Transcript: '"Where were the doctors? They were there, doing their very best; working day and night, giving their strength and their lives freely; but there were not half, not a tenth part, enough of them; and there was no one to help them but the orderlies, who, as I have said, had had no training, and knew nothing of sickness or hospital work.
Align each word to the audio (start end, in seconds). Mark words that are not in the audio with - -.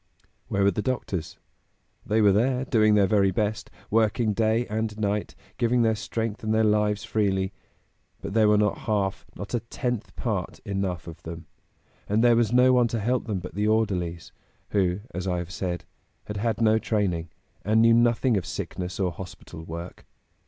'"Where 0.47 0.63
were 0.63 0.71
the 0.71 0.81
doctors? 0.81 1.37
They 2.07 2.21
were 2.21 2.31
there, 2.31 2.65
doing 2.65 2.95
their 2.95 3.05
very 3.05 3.29
best; 3.29 3.69
working 3.91 4.33
day 4.33 4.65
and 4.65 4.97
night, 4.97 5.35
giving 5.59 5.83
their 5.83 5.93
strength 5.93 6.43
and 6.43 6.51
their 6.51 6.63
lives 6.63 7.03
freely; 7.03 7.53
but 8.19 8.33
there 8.33 8.49
were 8.49 8.57
not 8.57 8.79
half, 8.89 9.27
not 9.35 9.53
a 9.53 9.59
tenth 9.59 10.15
part, 10.15 10.57
enough 10.65 11.05
of 11.05 11.21
them; 11.21 11.45
and 12.09 12.23
there 12.23 12.35
was 12.35 12.51
no 12.51 12.73
one 12.73 12.87
to 12.87 12.99
help 12.99 13.27
them 13.27 13.37
but 13.37 13.53
the 13.53 13.67
orderlies, 13.67 14.31
who, 14.69 15.01
as 15.13 15.27
I 15.27 15.37
have 15.37 15.51
said, 15.51 15.85
had 16.25 16.37
had 16.37 16.61
no 16.61 16.79
training, 16.79 17.29
and 17.63 17.83
knew 17.83 17.93
nothing 17.93 18.37
of 18.37 18.45
sickness 18.47 18.99
or 18.99 19.11
hospital 19.11 19.63
work. 19.63 20.07